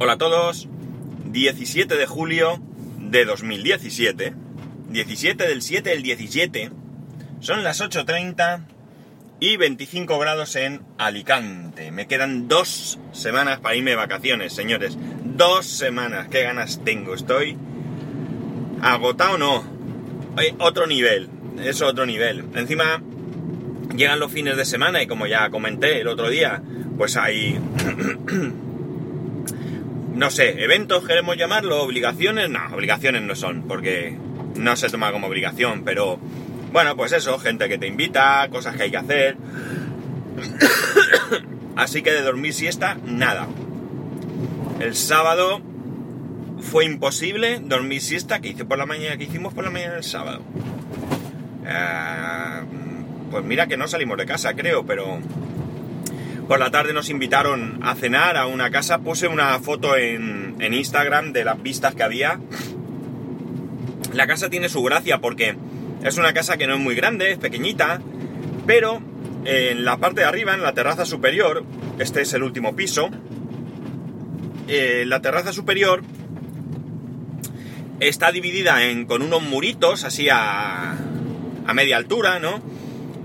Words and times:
Hola 0.00 0.14
a 0.14 0.18
todos, 0.18 0.66
17 1.26 1.94
de 1.94 2.06
julio 2.06 2.60
de 2.98 3.24
2017, 3.24 4.34
17 4.88 5.46
del 5.46 5.62
7 5.62 5.88
del 5.88 6.02
17, 6.02 6.72
son 7.38 7.62
las 7.62 7.80
8.30 7.80 8.64
y 9.38 9.56
25 9.56 10.18
grados 10.18 10.56
en 10.56 10.82
Alicante. 10.98 11.92
Me 11.92 12.08
quedan 12.08 12.48
dos 12.48 12.98
semanas 13.12 13.60
para 13.60 13.76
irme 13.76 13.92
de 13.92 13.96
vacaciones, 13.96 14.52
señores. 14.52 14.98
Dos 15.22 15.64
semanas, 15.64 16.26
qué 16.28 16.42
ganas 16.42 16.82
tengo, 16.84 17.14
estoy 17.14 17.56
agotado 18.82 19.38
no. 19.38 19.62
Oye, 20.36 20.56
otro 20.58 20.88
nivel, 20.88 21.28
es 21.62 21.82
otro 21.82 22.04
nivel. 22.04 22.46
Encima 22.56 23.00
llegan 23.96 24.18
los 24.18 24.32
fines 24.32 24.56
de 24.56 24.64
semana 24.64 25.00
y 25.04 25.06
como 25.06 25.28
ya 25.28 25.50
comenté 25.50 26.00
el 26.00 26.08
otro 26.08 26.30
día, 26.30 26.60
pues 26.98 27.16
hay 27.16 27.60
no 30.14 30.30
sé, 30.30 30.62
eventos 30.62 31.04
queremos 31.04 31.36
llamarlo, 31.36 31.82
obligaciones, 31.82 32.48
no, 32.48 32.60
obligaciones 32.72 33.22
no 33.22 33.34
son, 33.34 33.64
porque 33.66 34.16
no 34.56 34.76
se 34.76 34.88
toma 34.88 35.10
como 35.12 35.26
obligación, 35.26 35.82
pero 35.84 36.18
bueno, 36.72 36.96
pues 36.96 37.12
eso, 37.12 37.38
gente 37.38 37.68
que 37.68 37.78
te 37.78 37.86
invita, 37.86 38.48
cosas 38.50 38.76
que 38.76 38.84
hay 38.84 38.90
que 38.90 38.96
hacer. 38.96 39.36
Así 41.76 42.02
que 42.02 42.12
de 42.12 42.22
dormir 42.22 42.54
siesta, 42.54 42.96
nada. 43.04 43.48
El 44.80 44.94
sábado 44.94 45.60
fue 46.60 46.84
imposible 46.84 47.60
dormir 47.60 48.00
siesta 48.00 48.40
que 48.40 48.48
hice 48.48 48.64
por 48.64 48.78
la 48.78 48.86
mañana, 48.86 49.16
que 49.16 49.24
hicimos 49.24 49.52
por 49.52 49.64
la 49.64 49.70
mañana 49.70 49.96
el 49.96 50.04
sábado. 50.04 50.42
Eh, 51.66 52.60
pues 53.30 53.44
mira 53.44 53.66
que 53.66 53.76
no 53.76 53.88
salimos 53.88 54.16
de 54.18 54.26
casa, 54.26 54.54
creo, 54.54 54.86
pero 54.86 55.18
por 56.48 56.58
la 56.58 56.70
tarde 56.70 56.92
nos 56.92 57.08
invitaron 57.08 57.80
a 57.82 57.94
cenar 57.94 58.36
a 58.36 58.46
una 58.46 58.70
casa. 58.70 58.98
Puse 58.98 59.28
una 59.28 59.58
foto 59.60 59.96
en, 59.96 60.56
Instagram 60.60 61.32
de 61.32 61.44
las 61.44 61.62
vistas 61.62 61.94
que 61.94 62.02
había. 62.02 62.40
La 64.12 64.26
casa 64.26 64.50
tiene 64.50 64.68
su 64.68 64.82
gracia 64.82 65.18
porque 65.18 65.56
es 66.02 66.18
una 66.18 66.32
casa 66.32 66.56
que 66.56 66.66
no 66.66 66.74
es 66.74 66.80
muy 66.80 66.94
grande, 66.94 67.32
es 67.32 67.38
pequeñita, 67.38 68.00
pero 68.66 69.00
en 69.44 69.84
la 69.84 69.98
parte 69.98 70.20
de 70.20 70.26
arriba, 70.26 70.54
en 70.54 70.62
la 70.62 70.72
terraza 70.72 71.04
superior, 71.04 71.64
este 71.98 72.22
es 72.22 72.32
el 72.34 72.42
último 72.42 72.76
piso, 72.76 73.10
eh, 74.68 75.04
la 75.06 75.20
terraza 75.20 75.52
superior 75.52 76.02
está 78.00 78.32
dividida 78.32 78.84
en, 78.84 79.06
con 79.06 79.22
unos 79.22 79.42
muritos 79.42 80.04
así 80.04 80.28
a, 80.30 80.96
a 81.66 81.74
media 81.74 81.96
altura, 81.96 82.38
¿no? 82.38 82.62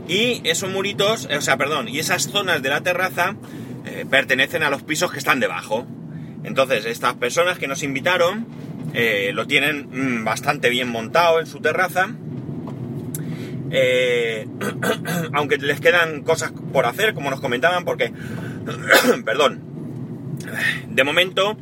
Y 0.09 0.41
esos 0.43 0.71
muritos, 0.71 1.29
o 1.31 1.39
sea, 1.39 1.55
perdón, 1.55 1.87
y 1.87 1.99
esas 1.99 2.23
zonas 2.23 2.63
de 2.63 2.69
la 2.69 2.81
terraza 2.81 3.35
eh, 3.85 4.07
pertenecen 4.09 4.63
a 4.63 4.71
los 4.71 4.81
pisos 4.81 5.11
que 5.11 5.19
están 5.19 5.39
debajo. 5.39 5.85
Entonces, 6.43 6.85
estas 6.85 7.13
personas 7.13 7.59
que 7.59 7.67
nos 7.67 7.83
invitaron 7.83 8.47
eh, 8.95 9.29
lo 9.35 9.45
tienen 9.45 9.87
mm, 9.91 10.25
bastante 10.25 10.69
bien 10.69 10.89
montado 10.89 11.39
en 11.39 11.45
su 11.45 11.59
terraza. 11.59 12.09
Eh, 13.69 14.47
aunque 15.33 15.57
les 15.57 15.79
quedan 15.79 16.23
cosas 16.23 16.53
por 16.73 16.87
hacer, 16.87 17.13
como 17.13 17.29
nos 17.29 17.39
comentaban, 17.39 17.85
porque, 17.85 18.11
perdón, 19.25 19.61
de 20.87 21.03
momento, 21.03 21.55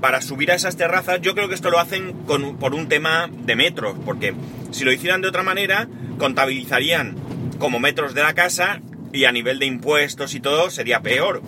para 0.00 0.22
subir 0.22 0.52
a 0.52 0.54
esas 0.54 0.76
terrazas, 0.76 1.20
yo 1.20 1.34
creo 1.34 1.48
que 1.48 1.54
esto 1.54 1.68
lo 1.68 1.80
hacen 1.80 2.14
por 2.24 2.74
un 2.74 2.88
tema 2.88 3.28
de 3.30 3.56
metros, 3.56 3.96
porque 4.06 4.32
si 4.70 4.84
lo 4.84 4.92
hicieran 4.92 5.20
de 5.20 5.28
otra 5.28 5.42
manera, 5.42 5.88
contabilizarían 6.16 7.23
como 7.58 7.78
metros 7.78 8.14
de 8.14 8.22
la 8.22 8.34
casa 8.34 8.80
y 9.12 9.24
a 9.24 9.32
nivel 9.32 9.58
de 9.58 9.66
impuestos 9.66 10.34
y 10.34 10.40
todo 10.40 10.70
sería 10.70 11.00
peor, 11.00 11.42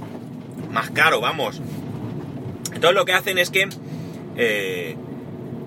más 0.71 0.91
caro, 0.91 1.21
vamos. 1.21 1.61
Entonces 2.73 2.95
lo 2.95 3.05
que 3.05 3.13
hacen 3.13 3.39
es 3.39 3.51
que 3.51 3.69
eh, 4.37 4.97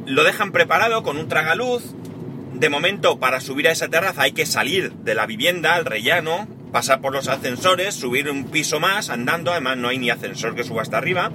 lo 0.05 0.23
dejan 0.23 0.51
preparado 0.51 1.03
con 1.03 1.17
un 1.17 1.27
tragaluz. 1.27 1.83
De 2.53 2.69
momento, 2.69 3.19
para 3.19 3.39
subir 3.41 3.67
a 3.67 3.71
esa 3.71 3.87
terraza 3.87 4.23
hay 4.23 4.31
que 4.31 4.45
salir 4.45 4.91
de 4.91 5.16
la 5.16 5.25
vivienda 5.25 5.75
al 5.75 5.85
rellano, 5.85 6.47
pasar 6.72 6.99
por 6.99 7.13
los 7.13 7.28
ascensores, 7.28 7.95
subir 7.95 8.29
un 8.29 8.45
piso 8.45 8.79
más 8.79 9.09
andando, 9.09 9.51
además 9.51 9.78
no 9.78 9.88
hay 9.88 9.97
ni 9.97 10.09
ascensor 10.09 10.55
que 10.55 10.63
suba 10.63 10.81
hasta 10.81 10.97
arriba, 10.97 11.31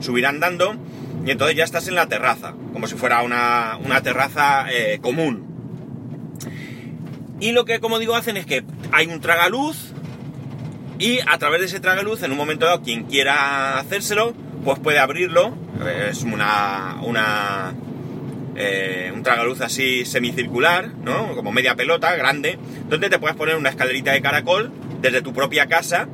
subir 0.00 0.26
andando 0.26 0.76
y 1.24 1.30
entonces 1.30 1.56
ya 1.56 1.64
estás 1.64 1.86
en 1.88 1.94
la 1.94 2.08
terraza, 2.08 2.54
como 2.72 2.86
si 2.86 2.96
fuera 2.96 3.22
una, 3.22 3.78
terraza 4.02 4.66
eh, 4.72 4.98
común, 5.00 5.51
y 7.42 7.50
lo 7.50 7.64
que, 7.64 7.80
como 7.80 7.98
digo, 7.98 8.14
hacen 8.14 8.36
es 8.36 8.46
que 8.46 8.62
hay 8.92 9.08
un 9.08 9.20
tragaluz 9.20 9.92
y 11.00 11.18
a 11.26 11.38
través 11.38 11.58
de 11.58 11.66
ese 11.66 11.80
tragaluz, 11.80 12.22
en 12.22 12.30
un 12.30 12.36
momento 12.36 12.66
dado, 12.66 12.82
quien 12.82 13.02
quiera 13.02 13.80
hacérselo, 13.80 14.32
pues 14.64 14.78
puede 14.78 15.00
abrirlo. 15.00 15.52
Es 16.08 16.22
una, 16.22 17.00
una 17.02 17.74
eh, 18.54 19.10
un 19.12 19.24
tragaluz 19.24 19.60
así 19.60 20.04
semicircular, 20.04 20.92
¿no? 21.02 21.34
Como 21.34 21.50
media 21.50 21.74
pelota, 21.74 22.14
grande, 22.14 22.60
donde 22.88 23.10
te 23.10 23.18
puedes 23.18 23.36
poner 23.36 23.56
una 23.56 23.70
escalerita 23.70 24.12
de 24.12 24.22
caracol 24.22 24.70
desde 25.00 25.20
tu 25.20 25.32
propia 25.32 25.66
casa. 25.66 26.06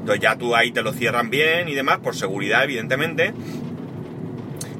Entonces 0.00 0.20
ya 0.20 0.36
tú 0.36 0.56
ahí 0.56 0.72
te 0.72 0.82
lo 0.82 0.92
cierran 0.92 1.30
bien 1.30 1.68
y 1.68 1.74
demás, 1.76 1.98
por 1.98 2.16
seguridad, 2.16 2.64
evidentemente 2.64 3.34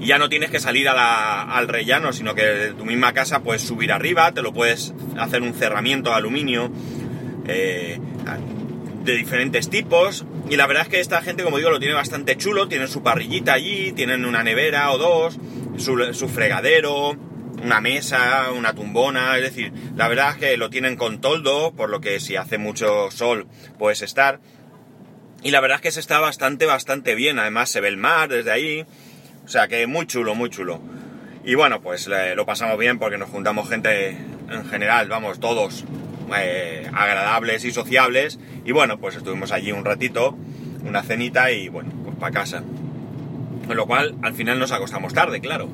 ya 0.07 0.19
no 0.19 0.29
tienes 0.29 0.51
que 0.51 0.61
salir 0.61 0.89
al 0.89 1.69
rellano, 1.69 2.13
sino 2.13 2.35
que 2.35 2.43
de 2.43 2.73
tu 2.75 2.85
misma 2.85 3.13
casa 3.13 3.43
puedes 3.43 3.63
subir 3.63 3.93
arriba, 3.93 4.33
te 4.33 4.43
lo 4.43 4.53
puedes 4.53 4.95
hacer 5.19 5.43
un 5.43 5.55
cerramiento 5.55 6.11
de 6.11 6.17
aluminio 6.17 6.71
eh, 7.47 7.99
de 9.05 9.17
diferentes 9.17 9.71
tipos. 9.71 10.25
Y 10.51 10.57
la 10.57 10.67
verdad 10.67 10.85
es 10.85 10.89
que 10.89 11.01
esta 11.01 11.23
gente, 11.23 11.45
como 11.45 11.59
digo, 11.59 11.71
lo 11.71 11.79
tiene 11.79 11.95
bastante 11.95 12.37
chulo, 12.37 12.69
tienen 12.69 12.89
su 12.89 13.03
parrillita 13.03 13.55
allí, 13.55 13.93
tienen 13.93 14.25
una 14.25 14.43
nevera 14.43 14.91
o 14.93 14.99
dos, 14.99 15.39
su, 15.79 16.29
fregadero, 16.29 17.17
una 17.63 17.81
mesa, 17.81 18.51
una 18.57 18.75
tumbona, 18.75 19.37
es 19.37 19.43
decir, 19.43 19.73
la 19.97 20.09
verdad 20.09 20.31
es 20.33 20.37
que 20.37 20.57
lo 20.57 20.71
tienen 20.71 20.97
con 20.97 21.21
toldo, 21.21 21.73
por 21.73 21.91
lo 21.91 22.01
que 22.01 22.21
si 22.21 22.37
hace 22.37 22.59
mucho 22.59 23.11
sol 23.11 23.47
puedes 23.79 24.03
estar. 24.03 24.41
Y 25.43 25.51
la 25.51 25.61
verdad 25.61 25.77
es 25.77 25.83
que 25.83 25.91
se 25.91 26.01
está 26.01 26.21
bastante, 26.21 26.67
bastante 26.67 27.15
bien, 27.15 27.39
además 27.39 27.71
se 27.71 27.81
ve 27.81 27.89
el 27.89 27.97
mar 27.97 28.29
desde 28.29 28.53
ahí. 28.53 28.87
O 29.45 29.49
sea 29.49 29.69
que 29.69 29.87
muy 29.87 30.07
chulo, 30.07 30.35
muy 30.35 30.51
chulo. 30.51 30.81
Y 31.45 31.55
bueno, 31.55 31.81
pues 31.81 32.09
lo 32.37 32.47
pasamos 32.47 32.79
bien 32.79 32.99
porque 32.99 33.19
nos 33.19 33.29
juntamos 33.31 33.69
gente 33.69 34.17
en 34.51 34.65
general, 34.67 35.09
vamos, 35.09 35.41
todos 35.41 35.85
eh, 36.37 36.89
agradables 36.93 37.65
y 37.65 37.73
sociables. 37.73 38.39
Y 38.65 38.73
bueno, 38.73 38.99
pues 38.99 39.17
estuvimos 39.17 39.51
allí 39.53 39.73
un 39.73 39.85
ratito, 39.85 40.37
una 40.85 41.03
cenita 41.03 41.51
y 41.51 41.69
bueno, 41.69 41.91
pues 42.05 42.17
para 42.17 42.33
casa. 42.33 42.63
Con 43.67 43.77
lo 43.77 43.87
cual, 43.87 44.15
al 44.23 44.35
final 44.35 44.59
nos 44.59 44.73
acostamos 44.73 45.15
tarde, 45.15 45.41
claro. 45.41 45.69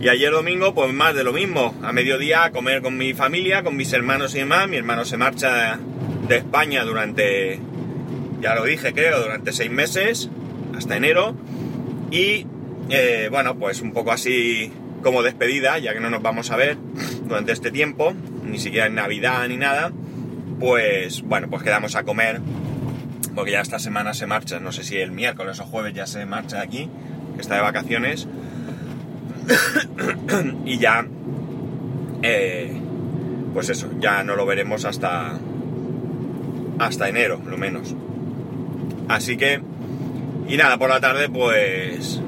Y 0.00 0.08
ayer 0.08 0.30
domingo, 0.30 0.74
pues 0.74 0.92
más 0.92 1.14
de 1.14 1.24
lo 1.24 1.32
mismo. 1.32 1.74
A 1.82 1.92
mediodía 1.92 2.44
a 2.44 2.50
comer 2.50 2.82
con 2.82 2.98
mi 2.98 3.14
familia, 3.14 3.62
con 3.62 3.76
mis 3.76 3.92
hermanos 3.92 4.34
y 4.34 4.38
demás. 4.38 4.68
Mi 4.68 4.76
hermano 4.76 5.06
se 5.06 5.16
marcha 5.16 5.78
de 6.28 6.36
España 6.36 6.84
durante, 6.84 7.58
ya 8.40 8.54
lo 8.54 8.64
dije, 8.64 8.92
creo, 8.92 9.22
durante 9.22 9.52
seis 9.52 9.70
meses, 9.70 10.28
hasta 10.76 10.96
enero. 10.96 11.34
Y 12.10 12.46
eh, 12.88 13.28
bueno, 13.30 13.56
pues 13.56 13.80
un 13.80 13.92
poco 13.92 14.12
así 14.12 14.72
como 15.02 15.22
despedida, 15.22 15.78
ya 15.78 15.92
que 15.92 16.00
no 16.00 16.10
nos 16.10 16.22
vamos 16.22 16.50
a 16.50 16.56
ver 16.56 16.76
durante 17.24 17.52
este 17.52 17.70
tiempo, 17.70 18.14
ni 18.44 18.58
siquiera 18.58 18.86
en 18.86 18.94
Navidad 18.94 19.46
ni 19.48 19.56
nada, 19.56 19.92
pues 20.60 21.22
bueno, 21.22 21.48
pues 21.50 21.62
quedamos 21.62 21.96
a 21.96 22.04
comer, 22.04 22.40
porque 23.34 23.52
ya 23.52 23.60
esta 23.60 23.78
semana 23.78 24.14
se 24.14 24.26
marcha, 24.26 24.58
no 24.60 24.72
sé 24.72 24.84
si 24.84 24.96
el 24.96 25.12
miércoles 25.12 25.60
o 25.60 25.64
jueves 25.64 25.94
ya 25.94 26.06
se 26.06 26.24
marcha 26.26 26.56
de 26.56 26.62
aquí, 26.62 26.90
que 27.34 27.40
está 27.40 27.56
de 27.56 27.60
vacaciones, 27.60 28.26
y 30.64 30.78
ya, 30.78 31.06
eh, 32.22 32.72
pues 33.52 33.68
eso, 33.68 33.90
ya 34.00 34.22
no 34.24 34.36
lo 34.36 34.46
veremos 34.46 34.84
hasta, 34.84 35.38
hasta 36.78 37.08
enero, 37.08 37.40
lo 37.46 37.56
menos. 37.56 37.94
Así 39.08 39.36
que 39.36 39.60
y 40.48 40.56
nada, 40.56 40.78
por 40.78 40.90
la 40.90 41.00
tarde 41.00 41.28
pues 41.28 42.20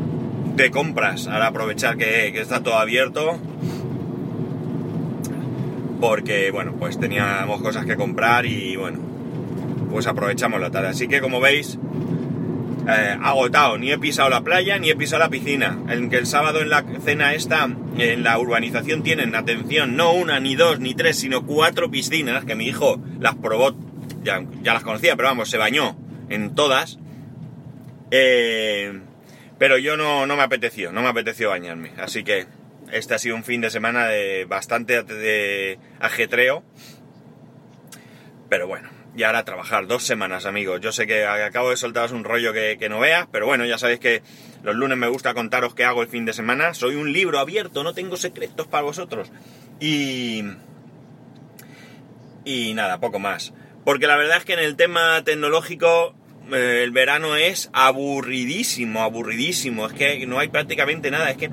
de 0.56 0.70
compras, 0.70 1.28
ahora 1.28 1.48
aprovechar 1.48 1.96
que, 1.96 2.28
está 2.28 2.62
todo 2.62 2.74
abierto. 2.74 3.38
Porque 6.00 6.50
bueno, 6.50 6.74
pues 6.78 6.98
teníamos 6.98 7.60
cosas 7.62 7.86
que 7.86 7.96
comprar 7.96 8.46
y 8.46 8.76
bueno, 8.76 8.98
pues 9.90 10.06
aprovechamos 10.06 10.60
la 10.60 10.70
tarde. 10.70 10.88
Así 10.88 11.08
que 11.08 11.20
como 11.20 11.40
veis, 11.40 11.78
eh, 12.88 13.16
agotado, 13.22 13.78
ni 13.78 13.92
he 13.92 13.98
pisado 13.98 14.30
la 14.30 14.40
playa 14.40 14.78
ni 14.78 14.90
he 14.90 14.96
pisado 14.96 15.20
la 15.20 15.28
piscina. 15.28 15.78
En 15.88 16.10
que 16.10 16.16
el 16.16 16.26
sábado 16.26 16.60
en 16.60 16.70
la 16.70 16.84
cena 17.04 17.34
esta, 17.34 17.68
en 17.96 18.22
la 18.22 18.38
urbanización 18.38 19.02
tienen, 19.02 19.34
atención, 19.34 19.96
no 19.96 20.12
una, 20.12 20.40
ni 20.40 20.56
dos, 20.56 20.80
ni 20.80 20.94
tres, 20.94 21.18
sino 21.18 21.46
cuatro 21.46 21.90
piscinas, 21.90 22.44
que 22.44 22.54
mi 22.54 22.66
hijo 22.66 23.00
las 23.20 23.36
probó, 23.36 23.74
ya, 24.24 24.44
ya 24.62 24.74
las 24.74 24.82
conocía, 24.82 25.16
pero 25.16 25.28
vamos, 25.28 25.50
se 25.50 25.56
bañó 25.56 25.96
en 26.28 26.54
todas. 26.54 26.98
Eh, 28.10 29.00
pero 29.58 29.78
yo 29.78 29.96
no, 29.96 30.26
no 30.26 30.36
me 30.36 30.42
apeteció, 30.42 30.92
no 30.92 31.02
me 31.02 31.08
apeteció 31.08 31.50
bañarme. 31.50 31.92
Así 31.98 32.24
que 32.24 32.46
este 32.92 33.14
ha 33.14 33.18
sido 33.18 33.36
un 33.36 33.44
fin 33.44 33.60
de 33.60 33.70
semana 33.70 34.06
de 34.06 34.44
bastante 34.44 35.78
ajetreo. 36.00 36.62
Pero 38.48 38.66
bueno, 38.66 38.88
y 39.16 39.24
ahora 39.24 39.44
trabajar. 39.44 39.86
Dos 39.86 40.04
semanas, 40.04 40.46
amigos. 40.46 40.80
Yo 40.80 40.92
sé 40.92 41.06
que 41.06 41.26
acabo 41.26 41.70
de 41.70 41.76
soltaros 41.76 42.12
un 42.12 42.24
rollo 42.24 42.52
que, 42.52 42.76
que, 42.78 42.88
no 42.88 43.00
veas, 43.00 43.26
pero 43.30 43.46
bueno, 43.46 43.64
ya 43.66 43.76
sabéis 43.76 44.00
que 44.00 44.22
los 44.62 44.76
lunes 44.76 44.96
me 44.96 45.08
gusta 45.08 45.34
contaros 45.34 45.74
qué 45.74 45.84
hago 45.84 46.02
el 46.02 46.08
fin 46.08 46.24
de 46.24 46.32
semana. 46.32 46.72
Soy 46.72 46.94
un 46.94 47.12
libro 47.12 47.38
abierto, 47.38 47.82
no 47.82 47.94
tengo 47.94 48.16
secretos 48.16 48.66
para 48.66 48.84
vosotros. 48.84 49.30
Y... 49.80 50.44
Y 52.44 52.72
nada, 52.74 53.00
poco 53.00 53.18
más. 53.18 53.52
Porque 53.84 54.06
la 54.06 54.16
verdad 54.16 54.38
es 54.38 54.44
que 54.44 54.54
en 54.54 54.60
el 54.60 54.76
tema 54.76 55.22
tecnológico 55.24 56.14
eh, 56.52 56.82
el 56.82 56.90
verano 56.90 57.36
es 57.36 57.70
aburridísimo, 57.72 59.02
aburridísimo. 59.02 59.86
Es 59.86 59.92
que 59.92 60.26
no 60.26 60.38
hay 60.38 60.48
prácticamente 60.48 61.10
nada. 61.10 61.30
Es 61.30 61.36
que 61.36 61.50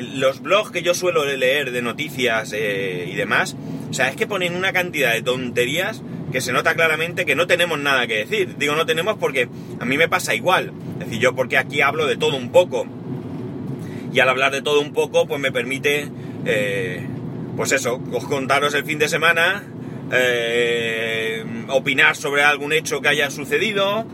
los 0.00 0.40
blogs 0.40 0.70
que 0.70 0.82
yo 0.82 0.94
suelo 0.94 1.24
leer 1.24 1.70
de 1.70 1.82
noticias 1.82 2.52
eh, 2.54 3.08
y 3.10 3.14
demás, 3.14 3.56
o 3.90 3.94
sea, 3.94 4.08
es 4.08 4.16
que 4.16 4.26
ponen 4.26 4.54
una 4.54 4.72
cantidad 4.72 5.12
de 5.12 5.22
tonterías 5.22 6.02
que 6.32 6.40
se 6.40 6.52
nota 6.52 6.74
claramente 6.74 7.24
que 7.24 7.36
no 7.36 7.46
tenemos 7.46 7.78
nada 7.78 8.06
que 8.06 8.24
decir. 8.24 8.56
Digo, 8.58 8.74
no 8.74 8.86
tenemos 8.86 9.16
porque 9.18 9.48
a 9.78 9.84
mí 9.84 9.96
me 9.96 10.08
pasa 10.08 10.34
igual. 10.34 10.72
Es 10.94 11.06
decir, 11.06 11.20
yo 11.20 11.34
porque 11.34 11.56
aquí 11.56 11.80
hablo 11.80 12.06
de 12.06 12.16
todo 12.16 12.36
un 12.36 12.50
poco. 12.50 12.86
Y 14.12 14.20
al 14.20 14.28
hablar 14.28 14.52
de 14.52 14.62
todo 14.62 14.80
un 14.80 14.92
poco, 14.92 15.26
pues 15.26 15.40
me 15.40 15.50
permite, 15.50 16.08
eh, 16.44 17.04
pues 17.56 17.72
eso, 17.72 18.00
contaros 18.28 18.74
el 18.74 18.84
fin 18.84 18.98
de 18.98 19.08
semana, 19.08 19.64
opinar 21.68 22.14
sobre 22.14 22.44
algún 22.44 22.72
hecho 22.72 23.00
que 23.00 23.08
haya 23.08 23.30
sucedido 23.30 24.06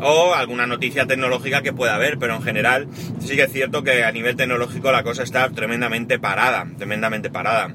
o 0.00 0.34
alguna 0.34 0.66
noticia 0.66 1.06
tecnológica 1.06 1.62
que 1.62 1.72
pueda 1.72 1.94
haber, 1.94 2.18
pero 2.18 2.34
en 2.34 2.42
general 2.42 2.88
sí 3.20 3.36
que 3.36 3.44
es 3.44 3.52
cierto 3.52 3.82
que 3.82 4.04
a 4.04 4.12
nivel 4.12 4.36
tecnológico 4.36 4.92
la 4.92 5.02
cosa 5.02 5.22
está 5.22 5.48
tremendamente 5.50 6.18
parada, 6.18 6.66
tremendamente 6.76 7.30
parada. 7.30 7.74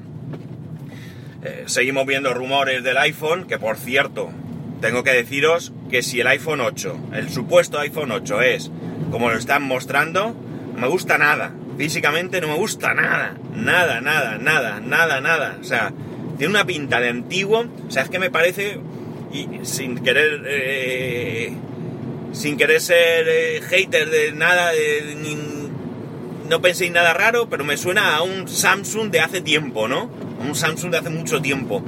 Eh, 1.42 1.64
seguimos 1.66 2.06
viendo 2.06 2.32
rumores 2.32 2.82
del 2.82 2.96
iPhone, 2.96 3.46
que 3.46 3.58
por 3.58 3.76
cierto, 3.76 4.30
tengo 4.80 5.02
que 5.02 5.12
deciros 5.12 5.72
que 5.90 6.02
si 6.02 6.20
el 6.20 6.26
iPhone 6.26 6.60
8, 6.60 7.10
el 7.14 7.30
supuesto 7.30 7.78
iPhone 7.78 8.12
8 8.12 8.42
es 8.42 8.70
como 9.10 9.30
lo 9.30 9.38
están 9.38 9.62
mostrando, 9.62 10.34
no 10.74 10.80
me 10.80 10.88
gusta 10.88 11.18
nada. 11.18 11.52
Físicamente 11.76 12.40
no 12.40 12.48
me 12.48 12.54
gusta 12.54 12.94
nada, 12.94 13.36
nada, 13.54 14.00
nada, 14.00 14.38
nada, 14.38 14.80
nada, 14.80 15.20
nada. 15.20 15.58
O 15.60 15.64
sea, 15.64 15.92
tiene 16.38 16.52
una 16.52 16.64
pinta 16.64 17.00
de 17.00 17.10
antiguo, 17.10 17.64
o 17.86 17.90
sea, 17.90 18.02
es 18.02 18.10
que 18.10 18.18
me 18.18 18.30
parece, 18.30 18.78
sin 19.62 19.98
querer, 19.98 20.42
eh, 20.46 21.52
sin 22.34 22.56
querer 22.56 22.80
ser 22.80 23.26
eh, 23.28 23.62
hater 23.62 24.10
de 24.10 24.32
nada, 24.32 24.72
de, 24.72 25.16
no 26.48 26.60
penséis 26.60 26.92
nada 26.92 27.14
raro, 27.14 27.48
pero 27.48 27.64
me 27.64 27.76
suena 27.76 28.16
a 28.16 28.22
un 28.22 28.48
Samsung 28.48 29.10
de 29.10 29.20
hace 29.20 29.40
tiempo, 29.40 29.88
¿no? 29.88 30.10
Un 30.40 30.54
Samsung 30.54 30.90
de 30.90 30.98
hace 30.98 31.10
mucho 31.10 31.40
tiempo. 31.40 31.82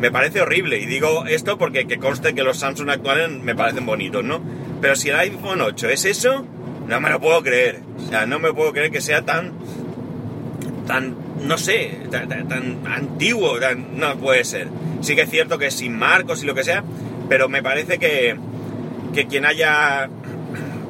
Me 0.00 0.10
parece 0.10 0.40
horrible, 0.40 0.78
y 0.78 0.86
digo 0.86 1.26
esto 1.26 1.58
porque 1.58 1.86
que 1.86 1.98
conste 1.98 2.34
que 2.34 2.42
los 2.42 2.58
Samsung 2.58 2.90
actuales 2.90 3.30
me 3.30 3.54
parecen 3.54 3.86
bonitos, 3.86 4.24
¿no? 4.24 4.42
Pero 4.80 4.96
si 4.96 5.10
el 5.10 5.16
iPhone 5.16 5.60
8 5.60 5.88
es 5.90 6.04
eso, 6.06 6.44
no 6.88 7.00
me 7.00 7.10
lo 7.10 7.20
puedo 7.20 7.40
creer. 7.42 7.80
O 7.98 8.08
sea, 8.08 8.26
no 8.26 8.40
me 8.40 8.52
puedo 8.52 8.72
creer 8.72 8.90
que 8.90 9.00
sea 9.00 9.22
tan, 9.22 9.52
tan 10.88 11.16
no 11.42 11.58
sé, 11.58 11.98
tan, 12.10 12.86
antiguo, 12.86 13.58
no 13.94 14.16
puede 14.16 14.44
ser. 14.44 14.68
Sí 15.00 15.14
que 15.14 15.22
es 15.22 15.30
cierto 15.30 15.58
que 15.58 15.66
es 15.66 15.74
sin 15.74 15.96
marcos 15.96 16.42
y 16.42 16.46
lo 16.46 16.54
que 16.54 16.64
sea, 16.64 16.82
pero 17.28 17.48
me 17.48 17.62
parece 17.62 17.98
que, 17.98 18.36
que 19.12 19.26
quien 19.26 19.44
haya 19.44 20.08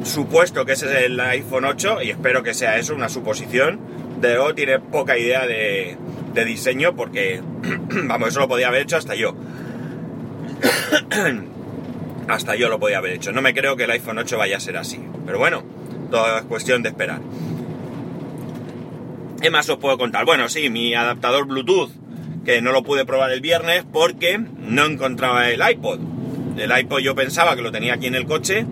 supuesto 0.05 0.65
que 0.65 0.73
ese 0.73 0.87
es 0.87 1.05
el 1.05 1.21
iPhone 1.21 1.65
8, 1.65 2.03
y 2.03 2.11
espero 2.11 2.43
que 2.43 2.55
sea 2.55 2.79
eso, 2.79 2.95
una 2.95 3.09
suposición, 3.09 3.81
de 4.21 4.35
luego 4.35 4.55
tiene 4.55 4.79
poca 4.79 5.19
idea 5.19 5.47
de, 5.47 5.97
de 6.33 6.45
diseño 6.45 6.95
porque, 6.95 7.41
vamos, 8.05 8.29
eso 8.29 8.41
lo 8.41 8.49
podía 8.49 8.69
haber 8.69 8.83
hecho 8.83 8.97
hasta 8.97 9.15
yo. 9.15 9.35
hasta 12.29 12.55
yo 12.57 12.69
lo 12.69 12.79
podía 12.79 12.99
haber 12.99 13.13
hecho. 13.13 13.33
No 13.33 13.43
me 13.43 13.55
creo 13.55 13.77
que 13.77 13.85
el 13.85 13.91
iPhone 13.91 14.19
8 14.19 14.39
vaya 14.39 14.57
a 14.57 14.61
ser 14.61 14.77
así. 14.77 15.01
Pero 15.27 15.39
bueno, 15.39 15.63
todo 16.11 16.39
es 16.39 16.45
cuestión 16.45 16.83
de 16.83 16.91
esperar. 16.91 17.21
¿Qué 19.41 19.51
más 19.51 19.69
os 19.69 19.79
puedo 19.79 19.99
contar? 19.99 20.25
Bueno, 20.25 20.49
sí, 20.49 20.71
mi 20.71 20.95
adaptador 20.95 21.47
Bluetooth, 21.47 21.91
que 22.45 22.63
no 22.63 22.73
lo 22.73 22.83
pude 22.83 23.05
probar 23.05 23.33
el 23.33 23.41
viernes 23.41 23.85
porque 23.93 24.39
no 24.39 24.87
encontraba 24.87 25.51
el 25.51 25.61
iPod. 25.69 26.12
El 26.57 26.77
iPod 26.79 27.01
yo 27.01 27.15
pensaba 27.15 27.57
que 27.57 27.63
lo 27.63 27.73
tenía 27.73 27.95
aquí 27.95 28.07
en 28.07 28.15
el 28.15 28.27
coche, 28.27 28.67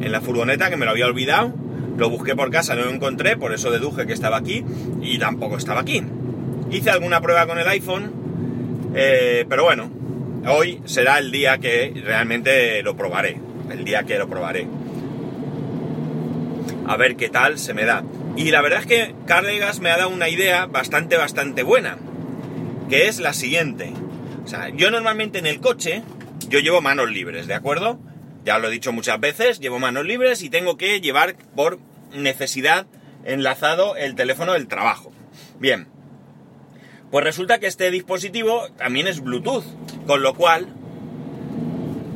en 0.00 0.12
la 0.12 0.20
furgoneta, 0.20 0.70
que 0.70 0.76
me 0.76 0.84
lo 0.84 0.92
había 0.92 1.06
olvidado. 1.06 1.52
Lo 1.96 2.10
busqué 2.10 2.34
por 2.34 2.50
casa, 2.50 2.74
no 2.74 2.84
lo 2.84 2.90
encontré, 2.90 3.36
por 3.36 3.54
eso 3.54 3.70
deduje 3.70 4.06
que 4.06 4.12
estaba 4.12 4.36
aquí 4.36 4.64
y 5.00 5.18
tampoco 5.18 5.56
estaba 5.56 5.80
aquí. 5.80 6.02
Hice 6.70 6.90
alguna 6.90 7.20
prueba 7.20 7.46
con 7.46 7.58
el 7.58 7.68
iPhone, 7.68 8.10
eh, 8.94 9.46
pero 9.48 9.64
bueno, 9.64 9.90
hoy 10.48 10.80
será 10.84 11.18
el 11.18 11.30
día 11.30 11.58
que 11.58 11.92
realmente 12.04 12.82
lo 12.82 12.96
probaré. 12.96 13.38
El 13.70 13.84
día 13.84 14.02
que 14.02 14.18
lo 14.18 14.28
probaré. 14.28 14.66
A 16.86 16.96
ver 16.96 17.16
qué 17.16 17.28
tal 17.28 17.58
se 17.58 17.74
me 17.74 17.84
da. 17.84 18.04
Y 18.36 18.50
la 18.50 18.60
verdad 18.60 18.80
es 18.80 18.86
que 18.86 19.14
Carlegas 19.26 19.80
me 19.80 19.90
ha 19.90 19.96
dado 19.96 20.10
una 20.10 20.28
idea 20.28 20.66
bastante, 20.66 21.16
bastante 21.16 21.62
buena, 21.62 21.96
que 22.90 23.06
es 23.06 23.20
la 23.20 23.32
siguiente. 23.32 23.92
O 24.44 24.48
sea, 24.48 24.68
yo 24.68 24.90
normalmente 24.90 25.38
en 25.38 25.46
el 25.46 25.60
coche, 25.60 26.02
yo 26.54 26.60
llevo 26.60 26.80
manos 26.80 27.10
libres, 27.10 27.48
¿de 27.48 27.54
acuerdo? 27.54 27.98
Ya 28.44 28.60
lo 28.60 28.68
he 28.68 28.70
dicho 28.70 28.92
muchas 28.92 29.18
veces, 29.18 29.58
llevo 29.58 29.80
manos 29.80 30.04
libres 30.04 30.40
y 30.40 30.50
tengo 30.50 30.76
que 30.76 31.00
llevar 31.00 31.34
por 31.56 31.80
necesidad 32.14 32.86
enlazado 33.24 33.96
el 33.96 34.14
teléfono 34.14 34.52
del 34.52 34.68
trabajo. 34.68 35.10
Bien, 35.58 35.88
pues 37.10 37.24
resulta 37.24 37.58
que 37.58 37.66
este 37.66 37.90
dispositivo 37.90 38.68
también 38.76 39.08
es 39.08 39.20
Bluetooth, 39.20 39.64
con 40.06 40.22
lo 40.22 40.34
cual 40.34 40.68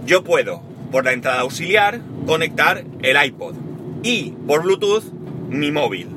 yo 0.07 0.23
puedo, 0.23 0.63
por 0.93 1.05
la 1.05 1.15
entrada 1.15 1.41
auxiliar, 1.41 2.01
conectar 2.25 2.85
el 3.03 3.25
iPod 3.27 3.57
y 4.05 4.31
por 4.47 4.63
Bluetooth 4.63 5.03
mi 5.49 5.73
móvil. 5.73 6.11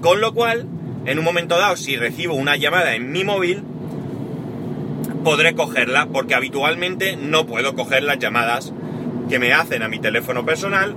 Con 0.00 0.20
lo 0.20 0.34
cual, 0.34 0.66
en 1.06 1.20
un 1.20 1.24
momento 1.24 1.56
dado, 1.56 1.76
si 1.76 1.94
recibo 1.94 2.34
una 2.34 2.56
llamada 2.56 2.96
en 2.96 3.12
mi 3.12 3.22
móvil, 3.22 3.62
podré 5.28 5.54
cogerla 5.54 6.06
porque 6.06 6.34
habitualmente 6.34 7.14
no 7.14 7.44
puedo 7.44 7.74
coger 7.74 8.02
las 8.02 8.18
llamadas 8.18 8.72
que 9.28 9.38
me 9.38 9.52
hacen 9.52 9.82
a 9.82 9.88
mi 9.88 9.98
teléfono 9.98 10.46
personal 10.46 10.96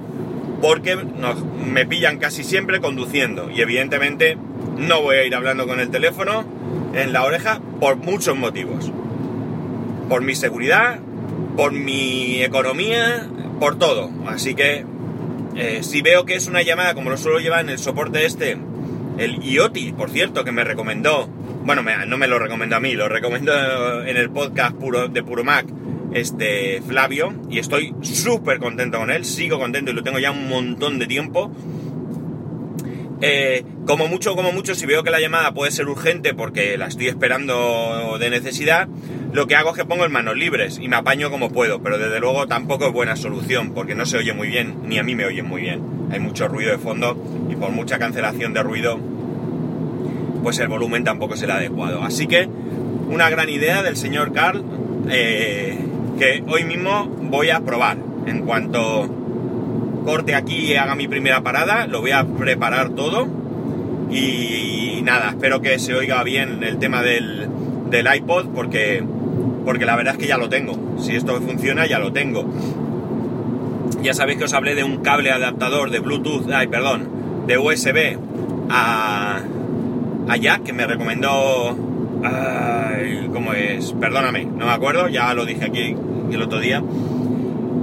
porque 0.62 0.95
me 0.95 1.86
pillan 1.86 2.18
casi 2.18 2.45
siempre 2.45 2.80
conduciendo 2.80 3.51
y 3.51 3.60
evidentemente 3.60 4.38
no 4.78 5.01
voy 5.01 5.18
a 5.18 5.25
ir 5.25 5.36
hablando 5.36 5.68
con 5.68 5.81
el 5.81 5.89
teléfono 5.89 6.45
en 6.94 7.12
la 7.12 7.25
oreja 7.25 7.60
por 7.81 7.98
muchos 7.98 8.38
motivos. 8.38 8.89
Por 10.07 10.22
mi 10.22 10.34
seguridad, 10.34 11.00
por 11.57 11.74
mi 11.74 12.42
economía, 12.42 13.27
por 13.60 13.77
todo. 13.77 14.10
Así 14.27 14.56
que 14.56 14.86
eh, 15.57 15.80
si 15.81 16.01
veo 16.01 16.25
que 16.25 16.36
es 16.36 16.48
una 16.48 16.62
llamada 16.62 16.94
como 16.94 17.10
lo 17.10 17.18
suelo 17.18 17.39
llevar 17.39 17.66
en 17.66 17.72
el 17.72 17.80
soporte 17.80 18.25
este, 18.25 18.57
el 19.17 19.44
IoT, 19.44 19.94
por 19.98 20.10
cierto, 20.10 20.46
que 20.46 20.53
me 20.53 20.63
recomendó, 20.63 21.27
bueno, 21.63 21.84
no 22.08 22.18
me 22.18 22.27
lo 22.27 22.39
recomendó 22.39 22.75
a 22.75 22.80
mí, 22.80 22.94
lo 22.94 23.08
recomendó 23.08 24.03
en 24.03 24.18
el 24.18 24.30
podcast 24.30 24.75
puro, 24.75 25.08
de 25.08 25.24
Puro 25.24 25.44
Mac, 25.44 25.65
este 26.13 26.82
Flavio, 26.82 27.34
y 27.50 27.60
estoy 27.60 27.94
súper 28.01 28.60
contento 28.60 28.98
con 28.98 29.12
él, 29.12 29.25
sigo 29.25 29.60
contento 29.60 29.91
y 29.91 29.94
lo 29.94 30.03
tengo 30.03 30.20
ya 30.20 30.32
un 30.32 30.48
montón 30.50 31.00
de 31.00 31.08
tiempo. 31.08 31.51
Eh, 33.24 33.63
como 33.86 34.08
mucho, 34.08 34.36
como 34.36 34.51
mucho, 34.51 34.74
si 34.74 34.88
veo 34.88 35.03
que 35.03 35.12
la 35.12 35.20
llamada 35.20 35.53
puede 35.53 35.72
ser 35.72 35.88
urgente 35.88 36.34
porque 36.34 36.75
la 36.77 36.88
estoy 36.88 37.08
esperando 37.08 38.18
de 38.20 38.30
necesidad, 38.32 38.88
lo 39.32 39.46
que 39.46 39.56
hago 39.56 39.70
es 39.70 39.75
que 39.77 39.86
pongo 39.86 40.06
en 40.06 40.12
manos 40.12 40.36
libres 40.36 40.80
y 40.82 40.88
me 40.88 40.96
apaño 40.96 41.30
como 41.30 41.51
puedo, 41.51 41.82
pero 41.84 42.00
desde 42.00 42.20
luego 42.20 42.48
tampoco 42.48 42.88
es 42.88 42.94
buena 42.94 43.15
solución 43.15 43.74
porque 43.74 43.94
no 43.94 44.06
se 44.06 44.18
oye 44.18 44.34
muy 44.34 44.48
bien, 44.48 44.80
ni 44.86 44.98
a 44.98 45.03
mí 45.03 45.15
me 45.15 45.25
oyen 45.25 45.46
muy 45.46 45.62
bien. 45.62 45.82
Hay 46.12 46.20
mucho 46.20 46.48
ruido 46.48 46.72
de 46.72 46.80
fondo 46.80 47.15
y 47.50 47.56
por 47.56 47.70
mucha 47.72 48.00
cancelación 48.00 48.53
de 48.53 48.63
ruido, 48.63 49.00
pues 50.43 50.60
el 50.60 50.67
volumen 50.67 51.03
tampoco 51.03 51.36
será 51.36 51.55
adecuado. 51.55 52.03
Así 52.03 52.27
que 52.27 52.48
una 53.10 53.29
gran 53.29 53.50
idea 53.50 53.83
del 53.83 53.98
señor 53.98 54.31
Carl 54.33 54.63
eh, 55.10 55.77
que 56.17 56.43
hoy 56.48 56.63
mismo 56.63 57.05
voy 57.05 57.50
a 57.50 57.62
probar. 57.62 57.98
En 58.25 58.45
cuanto 58.45 59.10
corte 60.05 60.36
aquí 60.36 60.71
y 60.71 60.75
haga 60.75 60.95
mi 60.95 61.07
primera 61.07 61.41
parada, 61.41 61.88
lo 61.88 62.01
voy 62.01 62.12
a 62.12 62.24
preparar 62.24 62.89
todo 62.91 63.27
y 64.12 65.01
nada, 65.03 65.29
espero 65.29 65.62
que 65.62 65.79
se 65.79 65.95
oiga 65.95 66.21
bien 66.24 66.63
el 66.63 66.77
tema 66.77 67.01
del, 67.01 67.48
del 67.89 68.07
iPod 68.13 68.50
porque 68.53 69.03
porque 69.65 69.86
la 69.86 69.95
verdad 69.95 70.13
es 70.13 70.19
que 70.19 70.27
ya 70.27 70.38
lo 70.38 70.50
tengo. 70.50 70.98
Si 71.00 71.15
esto 71.15 71.39
funciona, 71.41 71.86
ya 71.86 72.00
lo 72.00 72.12
tengo. 72.12 72.45
Ya 74.01 74.13
sabéis 74.13 74.39
que 74.39 74.45
os 74.45 74.53
hablé 74.53 74.75
de 74.75 74.83
un 74.83 74.98
cable 74.98 75.31
adaptador 75.31 75.91
de 75.91 76.00
Bluetooth, 76.00 76.50
ay, 76.51 76.67
perdón, 76.67 77.07
de 77.45 77.57
USB 77.57 78.17
a, 78.69 79.39
a 80.28 80.38
Jack, 80.38 80.63
que 80.63 80.74
me 80.74 80.86
recomendó. 80.88 81.75
¿Cómo 83.34 83.54
es? 83.54 83.94
Perdóname, 83.94 84.46
no 84.46 84.66
me 84.66 84.72
acuerdo, 84.72 85.08
ya 85.08 85.34
lo 85.34 85.46
dije 85.46 85.66
aquí 85.66 85.96
el 86.32 86.42
otro 86.42 86.60
día. 86.60 86.82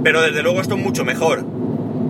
Pero 0.03 0.21
desde 0.21 0.43
luego 0.43 0.61
esto 0.61 0.75
es 0.75 0.83
mucho 0.83 1.03
mejor. 1.03 1.43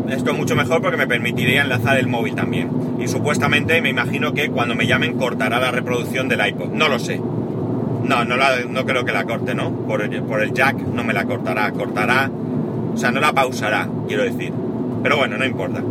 Esto 0.10 0.32
es 0.32 0.38
mucho 0.38 0.56
mejor 0.56 0.82
porque 0.82 0.98
me 0.98 1.08
permitiría 1.08 1.62
enlazar 1.62 1.98
el 1.98 2.08
móvil 2.08 2.36
también. 2.36 2.70
Y 3.00 3.08
supuestamente 3.08 3.82
me 3.82 3.90
imagino 3.90 4.34
que 4.34 4.50
cuando 4.50 4.76
me 4.76 4.86
llamen 4.88 5.18
cortará 5.18 5.60
la 5.60 5.72
reproducción 5.72 6.28
del 6.28 6.46
iPod. 6.48 6.70
No 6.74 6.88
lo 6.90 7.00
sé. 7.00 7.20
No, 8.04 8.26
no, 8.26 8.36
la- 8.38 8.62
no 8.68 8.86
creo 8.86 9.06
que 9.06 9.12
la 9.12 9.24
corte, 9.26 9.54
¿no? 9.56 9.72
Por 9.72 10.02
el, 10.02 10.22
por 10.24 10.42
el 10.42 10.54
jack 10.54 10.78
no 10.80 11.04
me 11.04 11.14
la 11.14 11.26
cortará, 11.26 11.72
cortará, 11.72 12.30
o 12.94 12.98
sea, 12.98 13.12
no 13.12 13.20
la 13.20 13.34
pausará, 13.34 13.88
quiero 14.08 14.24
decir. 14.24 14.52
Pero 15.04 15.18
bueno, 15.18 15.38
no 15.38 15.46
importa. 15.46 15.82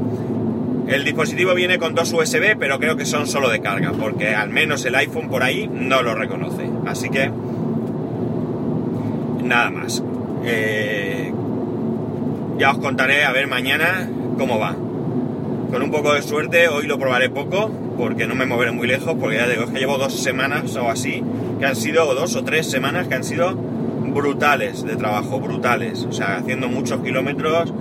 El 0.89 1.05
dispositivo 1.05 1.55
viene 1.55 1.79
con 1.79 1.95
dos 1.95 2.11
USB, 2.15 2.57
pero 2.59 2.79
creo 2.79 2.97
que 2.97 3.05
son 3.05 3.27
solo 3.27 3.51
de 3.51 3.61
carga, 3.61 3.93
porque 3.93 4.35
al 4.35 4.49
menos 4.49 4.87
el 4.87 4.95
iPhone 4.95 5.29
por 5.29 5.43
ahí 5.43 5.69
no 5.71 6.03
lo 6.03 6.15
reconoce. 6.15 6.69
Así 6.87 7.11
que, 7.11 7.31
nada 9.45 9.71
más. 9.71 10.03
Eh, 10.47 11.31
ya 12.57 12.71
os 12.71 12.79
contaré 12.79 13.25
a 13.25 13.33
ver 13.33 13.49
mañana 13.49 14.09
cómo 14.39 14.59
va. 14.59 14.75
Con 15.71 15.83
un 15.83 15.91
poco 15.91 16.15
de 16.15 16.23
suerte, 16.23 16.69
hoy 16.69 16.87
lo 16.87 16.99
probaré 16.99 17.29
poco, 17.29 17.71
porque 17.99 18.27
no 18.27 18.35
me 18.35 18.47
moveré 18.47 18.73
muy 18.73 18.89
lejos, 18.89 19.15
porque 19.21 19.37
ya 19.37 19.47
digo, 19.47 19.65
es 19.65 19.71
que 19.71 19.81
llevo 19.81 19.99
dos 19.99 20.19
semanas 20.19 20.75
o 20.77 20.89
así, 20.89 21.23
que 21.59 21.67
han 21.67 21.77
sido, 21.77 22.15
dos 22.15 22.35
o 22.35 22.45
tres 22.45 22.71
semanas 22.71 23.09
que 23.09 23.15
han 23.15 23.25
sido 23.25 23.53
brutales 23.53 24.85
de 24.85 24.97
trabajo, 24.97 25.39
brutales. 25.39 26.07
O 26.09 26.13
sea, 26.13 26.39
haciendo 26.39 26.69
muchos 26.69 27.03
kilómetros, 27.03 27.75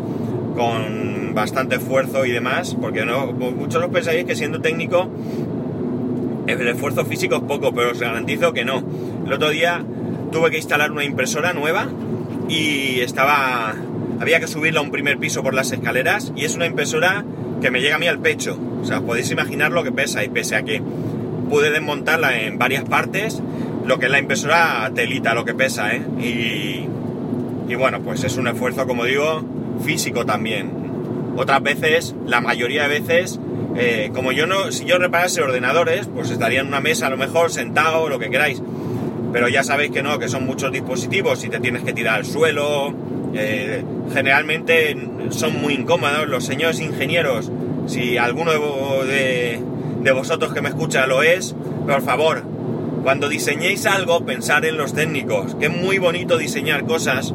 con 0.58 1.34
bastante 1.34 1.76
esfuerzo 1.76 2.26
y 2.26 2.32
demás, 2.32 2.76
porque 2.82 3.06
muchos 3.06 3.82
os 3.82 3.90
pensáis 3.90 4.26
que 4.26 4.36
siendo 4.36 4.60
técnico 4.60 5.10
el 6.48 6.68
esfuerzo 6.68 7.06
físico 7.06 7.36
es 7.36 7.42
poco, 7.42 7.74
pero 7.74 7.92
os 7.92 8.00
garantizo 8.00 8.54
que 8.54 8.66
no. 8.66 8.84
El 9.26 9.34
otro 9.34 9.50
día 9.50 9.84
tuve 10.32 10.50
que 10.50 10.58
instalar 10.58 10.92
una 10.92 11.04
impresora 11.04 11.54
nueva 11.54 11.88
y 12.50 13.00
estaba. 13.02 13.76
Había 14.20 14.40
que 14.40 14.48
subirla 14.48 14.80
a 14.80 14.84
un 14.84 14.90
primer 14.90 15.20
piso 15.20 15.44
por 15.44 15.54
las 15.54 15.72
escaleras 15.72 16.34
y 16.36 16.46
es 16.46 16.56
una 16.56 16.66
impresora 16.66 17.24
que 17.62 17.70
me 17.70 17.82
llega 17.82 17.98
a 17.98 18.00
mí 18.00 18.08
al 18.08 18.20
pecho. 18.20 18.58
O 18.82 18.86
sea, 18.86 19.02
podéis 19.02 19.30
imaginar 19.30 19.72
lo 19.72 19.84
que 19.84 19.92
pesa 19.92 20.24
y 20.24 20.30
pese 20.30 20.56
a 20.56 20.64
que 20.64 20.82
pude 21.50 21.70
desmontarla 21.70 22.42
en 22.42 22.58
varias 22.58 22.84
partes, 22.86 23.42
lo 23.86 24.00
que 24.00 24.06
es 24.06 24.12
la 24.12 24.20
impresora 24.20 24.90
telita, 24.96 25.36
lo 25.36 25.46
que 25.46 25.54
pesa, 25.54 25.94
¿eh? 25.94 26.02
Y, 26.20 27.72
y 27.72 27.76
bueno, 27.76 28.02
pues 28.02 28.24
es 28.24 28.38
un 28.38 28.48
esfuerzo, 28.48 28.88
como 28.88 29.06
digo, 29.06 29.44
físico 29.84 30.26
también. 30.26 30.72
Otras 31.38 31.62
veces, 31.62 32.16
la 32.26 32.42
mayoría 32.42 32.88
de 32.88 33.00
veces, 33.00 33.40
eh, 33.76 34.10
como 34.14 34.32
yo 34.32 34.48
no, 34.48 34.72
si 34.72 34.86
yo 34.86 34.98
reparase 34.98 35.42
ordenadores, 35.42 36.08
pues 36.08 36.32
estaría 36.32 36.62
en 36.62 36.68
una 36.68 36.80
mesa 36.80 37.08
a 37.08 37.10
lo 37.10 37.18
mejor 37.18 37.52
sentado, 37.52 38.10
lo 38.10 38.18
que 38.20 38.30
queráis. 38.30 38.62
Pero 39.32 39.48
ya 39.50 39.64
sabéis 39.64 39.92
que 39.92 40.02
no, 40.02 40.18
que 40.20 40.30
son 40.30 40.46
muchos 40.46 40.72
dispositivos 40.72 41.44
y 41.44 41.50
te 41.50 41.60
tienes 41.60 41.84
que 41.84 41.94
tirar 41.94 42.16
al 42.16 42.26
suelo. 42.26 42.94
eh, 43.34 43.84
generalmente 44.14 44.96
son 45.30 45.62
muy 45.62 45.74
incómodos 45.74 46.28
los 46.28 46.46
señores 46.46 46.80
ingenieros. 46.80 47.52
Si 47.86 48.18
alguno 48.18 48.52
de, 49.04 49.60
de 50.02 50.12
vosotros 50.12 50.54
que 50.54 50.62
me 50.62 50.70
escucha 50.70 51.06
lo 51.08 51.24
es, 51.24 51.56
por 51.86 52.02
favor, 52.02 52.44
cuando 53.04 53.30
diseñéis 53.30 53.86
algo, 53.86 54.26
pensar 54.26 54.66
en 54.66 54.78
los 54.78 54.94
técnicos, 54.94 55.56
que 55.56 55.68
es 55.68 55.76
muy 55.76 55.98
bonito 55.98 56.38
diseñar 56.38 56.86
cosas 56.86 57.34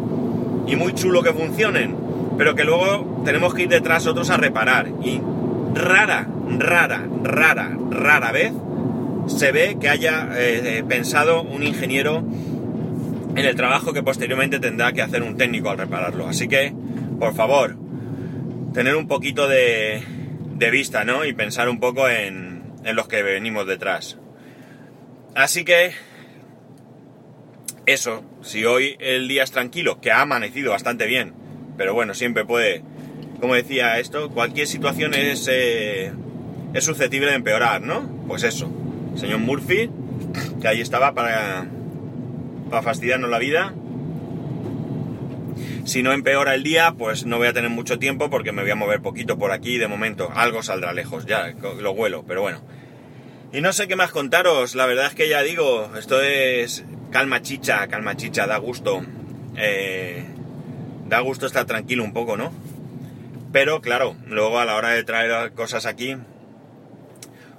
y 0.67 0.77
muy 0.77 0.93
chulo 0.95 1.23
que 1.23 1.33
funcionen, 1.33 1.97
pero 2.37 2.55
que 2.55 2.65
luego 2.65 3.23
tenemos 3.25 3.55
que 3.55 3.63
ir 3.63 3.69
detrás 3.69 4.07
otros 4.07 4.31
a 4.31 4.37
reparar. 4.37 4.89
Y 5.05 5.21
rara, 5.75 6.29
rara, 6.59 7.07
rara, 7.23 7.77
rara 7.91 8.33
vez 8.33 8.53
se 9.27 9.53
ve 9.53 9.77
que 9.81 9.89
haya 9.89 10.29
eh, 10.35 10.79
eh, 10.79 10.85
pensado 10.87 11.43
un 11.43 11.63
ingeniero 11.63 12.25
en 13.35 13.45
el 13.45 13.57
trabajo 13.57 13.93
que 13.93 14.03
posteriormente 14.03 14.59
tendrá 14.59 14.93
que 14.93 15.03
hacer 15.03 15.23
un 15.23 15.37
técnico 15.37 15.71
al 15.71 15.79
repararlo. 15.79 16.29
Así 16.29 16.49
que, 16.49 16.75
por 17.19 17.35
favor, 17.35 17.77
tener 18.75 18.97
un 18.97 19.09
poquito 19.09 19.49
de, 19.49 20.03
de 20.57 20.71
vista, 20.71 21.05
¿no? 21.05 21.25
Y 21.25 21.33
pensar 21.33 21.69
un 21.69 21.81
poco 21.81 22.09
en, 22.09 22.63
en 22.85 22.97
los 22.97 23.09
que 23.09 23.23
venimos 23.23 23.67
detrás. 23.67 24.19
Así 25.35 25.65
que, 25.65 25.93
eso, 27.87 28.23
si 28.43 28.65
hoy 28.65 28.97
el 29.01 29.29
día 29.29 29.45
es 29.45 29.51
tranquilo, 29.51 30.01
que 30.01 30.11
ha 30.13 30.21
amanecido 30.21 30.73
bastante 30.73 31.07
bien, 31.07 31.33
pero 31.77 31.95
bueno, 31.95 32.15
siempre 32.15 32.45
puede, 32.45 32.83
como 33.41 33.55
decía 33.55 33.99
esto, 33.99 34.31
cualquier 34.31 34.67
situación 34.67 35.15
es, 35.15 35.49
eh, 35.51 36.13
es 36.75 36.85
susceptible 36.85 37.31
de 37.31 37.37
empeorar, 37.37 37.83
¿no? 37.83 38.09
Pues 38.27 38.43
eso, 38.43 38.71
señor 39.17 39.39
Murphy, 39.39 39.91
que 40.61 40.69
ahí 40.69 40.81
estaba 40.81 41.15
para, 41.15 41.67
para 42.71 42.83
fastidiarnos 42.83 43.31
la 43.31 43.39
vida. 43.39 43.75
Si 45.85 46.03
no 46.03 46.13
empeora 46.13 46.55
el 46.55 46.63
día, 46.63 46.95
pues 46.97 47.27
no 47.27 47.39
voy 47.39 47.49
a 47.49 47.53
tener 47.53 47.71
mucho 47.71 47.99
tiempo 47.99 48.31
porque 48.31 48.53
me 48.53 48.63
voy 48.63 48.71
a 48.71 48.77
mover 48.77 49.01
poquito 49.01 49.39
por 49.39 49.51
aquí 49.51 49.79
de 49.79 49.89
momento. 49.89 50.31
Algo 50.35 50.63
saldrá 50.63 50.93
lejos, 50.93 51.27
ya 51.27 51.53
lo 51.81 51.91
huelo, 51.93 52.25
pero 52.27 52.43
bueno. 52.43 52.61
Y 53.53 53.61
no 53.61 53.73
sé 53.73 53.87
qué 53.89 53.97
más 53.97 54.13
contaros, 54.13 54.75
la 54.75 54.87
verdad 54.87 55.07
es 55.07 55.15
que 55.15 55.29
ya 55.29 55.43
digo, 55.43 55.91
esto 55.99 56.23
es 56.23 56.85
calma 57.11 57.43
chicha, 57.43 57.87
calma 57.89 58.17
chicha, 58.17 58.47
da 58.47 58.57
gusto. 58.57 59.03
Eh, 59.57 60.25
da 61.13 61.21
gusto 61.21 61.45
estar 61.45 61.67
tranquilo 61.67 62.05
un 62.05 62.15
poco, 62.15 62.39
¿no? 62.39 62.51
Pero 63.53 63.83
claro, 63.83 64.17
luego 64.29 64.59
a 64.59 64.65
la 64.65 64.77
hora 64.77 64.89
de 64.93 65.05
traer 65.05 65.53
cosas 65.53 65.85
aquí, 65.85 66.17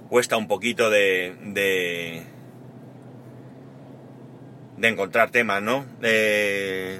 cuesta 0.09 0.37
un 0.37 0.47
poquito 0.47 0.89
de, 0.89 1.35
de, 1.43 2.23
de 4.77 4.87
encontrar 4.87 5.29
temas, 5.29 5.61
¿no? 5.61 5.85
Eh, 6.01 6.99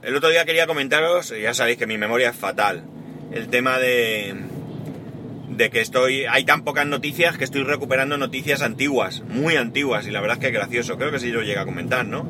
el 0.00 0.16
otro 0.16 0.30
día 0.30 0.46
quería 0.46 0.66
comentaros, 0.66 1.34
ya 1.38 1.52
sabéis 1.52 1.76
que 1.76 1.86
mi 1.86 1.98
memoria 1.98 2.30
es 2.30 2.36
fatal, 2.36 2.84
el 3.30 3.48
tema 3.48 3.78
de, 3.78 4.36
de 5.50 5.68
que 5.68 5.82
estoy, 5.82 6.24
hay 6.24 6.44
tan 6.44 6.64
pocas 6.64 6.86
noticias 6.86 7.36
que 7.36 7.44
estoy 7.44 7.62
recuperando 7.62 8.16
noticias 8.16 8.62
antiguas, 8.62 9.20
muy 9.28 9.56
antiguas, 9.56 10.06
y 10.06 10.12
la 10.12 10.22
verdad 10.22 10.38
es 10.38 10.40
que 10.40 10.46
es 10.46 10.54
gracioso, 10.54 10.96
creo 10.96 11.10
que 11.10 11.20
si 11.20 11.28
lo 11.30 11.42
llega 11.42 11.60
a 11.60 11.66
comentar, 11.66 12.06
¿no? 12.06 12.26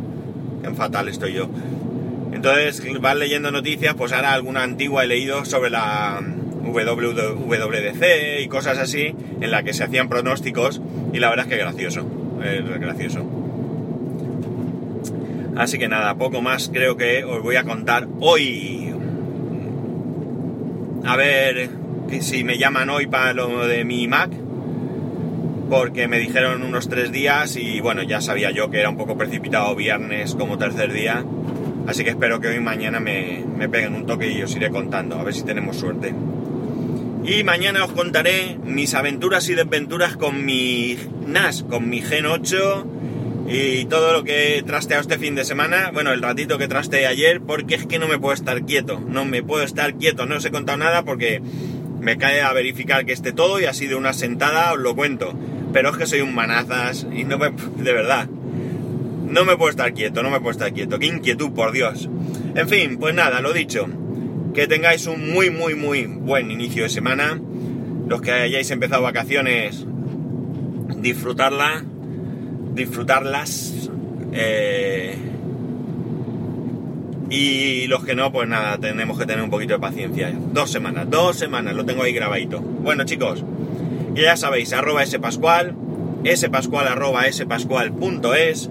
Tan 0.60 0.74
fatal 0.74 1.08
estoy 1.08 1.34
yo. 1.34 1.48
Entonces 2.34 2.82
vas 3.00 3.16
leyendo 3.16 3.50
noticias, 3.50 3.94
pues 3.94 4.12
ahora 4.12 4.32
alguna 4.32 4.62
antigua 4.62 5.04
he 5.04 5.06
leído 5.06 5.44
sobre 5.44 5.70
la 5.70 6.20
WWDC 6.64 8.40
y 8.42 8.48
cosas 8.48 8.78
así, 8.78 9.14
en 9.40 9.50
la 9.50 9.62
que 9.62 9.72
se 9.72 9.84
hacían 9.84 10.08
pronósticos, 10.08 10.80
y 11.12 11.20
la 11.20 11.30
verdad 11.30 11.46
es 11.46 11.52
que 11.52 11.58
gracioso, 11.58 12.06
es 12.42 12.80
gracioso. 12.80 13.24
Así 15.56 15.78
que 15.78 15.88
nada, 15.88 16.16
poco 16.16 16.42
más 16.42 16.68
creo 16.72 16.96
que 16.96 17.22
os 17.22 17.42
voy 17.42 17.56
a 17.56 17.62
contar 17.62 18.08
hoy. 18.20 18.92
A 21.06 21.16
ver 21.16 21.70
si 22.20 22.42
me 22.44 22.58
llaman 22.58 22.90
hoy 22.90 23.06
para 23.06 23.32
lo 23.32 23.66
de 23.66 23.84
mi 23.84 24.08
Mac, 24.08 24.30
porque 25.70 26.08
me 26.08 26.18
dijeron 26.18 26.62
unos 26.62 26.88
tres 26.88 27.12
días 27.12 27.56
y 27.56 27.80
bueno, 27.80 28.02
ya 28.02 28.20
sabía 28.20 28.50
yo 28.50 28.70
que 28.70 28.80
era 28.80 28.90
un 28.90 28.96
poco 28.96 29.16
precipitado 29.16 29.74
viernes 29.76 30.34
como 30.34 30.58
tercer 30.58 30.92
día. 30.92 31.24
Así 31.86 32.04
que 32.04 32.10
espero 32.10 32.40
que 32.40 32.48
hoy 32.48 32.60
mañana 32.60 33.00
me, 33.00 33.44
me 33.56 33.68
peguen 33.68 33.94
un 33.94 34.06
toque 34.06 34.30
y 34.30 34.42
os 34.42 34.54
iré 34.56 34.70
contando, 34.70 35.16
a 35.16 35.22
ver 35.22 35.34
si 35.34 35.42
tenemos 35.42 35.76
suerte. 35.76 36.14
Y 37.24 37.42
mañana 37.42 37.84
os 37.84 37.92
contaré 37.92 38.58
mis 38.64 38.94
aventuras 38.94 39.48
y 39.48 39.54
desventuras 39.54 40.16
con 40.16 40.44
mi 40.44 40.98
NAS, 41.26 41.62
con 41.62 41.88
mi 41.88 42.02
Gen 42.02 42.26
8 42.26 42.86
y 43.48 43.84
todo 43.86 44.12
lo 44.12 44.24
que 44.24 44.58
he 44.58 44.62
trasteado 44.62 45.02
este 45.02 45.18
fin 45.18 45.34
de 45.34 45.44
semana, 45.44 45.90
bueno, 45.92 46.12
el 46.12 46.22
ratito 46.22 46.56
que 46.58 46.68
trasteé 46.68 47.06
ayer, 47.06 47.40
porque 47.40 47.74
es 47.74 47.86
que 47.86 47.98
no 47.98 48.08
me 48.08 48.18
puedo 48.18 48.34
estar 48.34 48.64
quieto, 48.64 49.00
no 49.06 49.24
me 49.24 49.42
puedo 49.42 49.64
estar 49.64 49.94
quieto, 49.94 50.26
no 50.26 50.36
os 50.36 50.44
he 50.44 50.50
contado 50.50 50.78
nada 50.78 51.04
porque 51.04 51.42
me 52.00 52.16
cae 52.16 52.42
a 52.42 52.52
verificar 52.52 53.04
que 53.04 53.12
esté 53.12 53.32
todo 53.32 53.60
y 53.60 53.64
así 53.64 53.86
de 53.86 53.94
una 53.94 54.12
sentada 54.12 54.72
os 54.72 54.78
lo 54.78 54.94
cuento, 54.94 55.34
pero 55.72 55.90
es 55.90 55.96
que 55.96 56.06
soy 56.06 56.20
un 56.20 56.34
manazas 56.34 57.06
y 57.14 57.24
no 57.24 57.38
me, 57.38 57.50
de 57.76 57.92
verdad, 57.92 58.28
no 59.34 59.44
me 59.44 59.56
puedo 59.56 59.70
estar 59.70 59.92
quieto, 59.92 60.22
no 60.22 60.30
me 60.30 60.38
puedo 60.38 60.52
estar 60.52 60.72
quieto, 60.72 60.98
qué 60.98 61.06
inquietud, 61.06 61.52
por 61.52 61.72
Dios. 61.72 62.08
En 62.54 62.68
fin, 62.68 62.96
pues 62.98 63.14
nada, 63.14 63.40
lo 63.40 63.52
dicho, 63.52 63.86
que 64.54 64.66
tengáis 64.66 65.06
un 65.06 65.30
muy, 65.30 65.50
muy, 65.50 65.74
muy 65.74 66.06
buen 66.06 66.50
inicio 66.50 66.84
de 66.84 66.88
semana, 66.88 67.38
los 68.08 68.22
que 68.22 68.32
hayáis 68.32 68.70
empezado 68.70 69.02
vacaciones, 69.02 69.84
disfrutarla 70.96 71.84
disfrutarlas. 72.74 73.90
Eh, 74.32 75.16
y 77.30 77.86
los 77.86 78.04
que 78.04 78.14
no, 78.14 78.30
pues 78.32 78.48
nada, 78.48 78.78
tenemos 78.78 79.18
que 79.18 79.26
tener 79.26 79.42
un 79.42 79.50
poquito 79.50 79.74
de 79.74 79.80
paciencia. 79.80 80.32
Dos 80.52 80.70
semanas, 80.70 81.08
dos 81.08 81.36
semanas, 81.36 81.74
lo 81.74 81.84
tengo 81.84 82.02
ahí 82.02 82.12
grabadito. 82.12 82.60
Bueno, 82.60 83.04
chicos, 83.04 83.44
ya 84.14 84.36
sabéis, 84.36 84.72
arroba 84.72 85.04
spascual, 85.06 85.74
spascual 86.34 86.88
arroba 86.88 87.30
spascual.es. 87.30 88.70